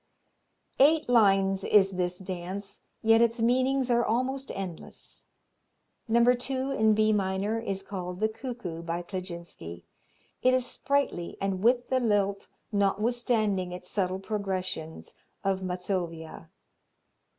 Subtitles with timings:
[0.79, 5.27] Eight lines is this dance, yet its meanings are almost endless.
[6.07, 6.23] No.
[6.33, 9.83] 2, in B minor, is called The Cuckoo by Kleczynski.
[10.41, 16.49] It is sprightly and with the lilt, notwithstanding its subtle progressions, of Mazovia.